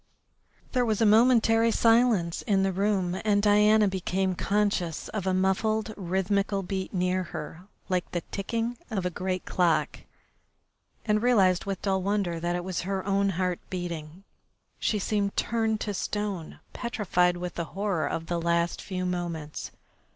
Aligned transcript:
There 0.71 0.83
was 0.83 0.99
a 0.99 1.05
momentary 1.05 1.69
silence 1.69 2.41
in 2.41 2.63
the 2.63 2.71
room, 2.73 3.21
and 3.23 3.39
Diana 3.39 3.87
became 3.87 4.33
conscious 4.33 5.09
of 5.09 5.27
a 5.27 5.33
muffled, 5.35 5.93
rhythmical 5.95 6.63
beat 6.63 6.91
near 6.91 7.21
her, 7.25 7.67
like 7.87 8.09
the 8.09 8.21
ticking 8.31 8.79
of 8.89 9.05
a 9.05 9.11
great 9.11 9.45
clock, 9.45 9.99
and 11.05 11.21
realised 11.21 11.65
with 11.65 11.83
dull 11.83 12.01
wonder 12.01 12.39
that 12.39 12.55
it 12.55 12.63
was 12.63 12.81
her 12.81 13.05
own 13.05 13.29
heart 13.37 13.59
beating. 13.69 14.23
She 14.79 14.97
seemed 14.97 15.37
turned 15.37 15.79
to 15.81 15.93
stone, 15.93 16.61
petrified 16.73 17.37
with 17.37 17.53
the 17.53 17.65
horror 17.77 18.07
of 18.07 18.25
the 18.25 18.41
last 18.41 18.81
few 18.81 19.05
moments. 19.05 19.69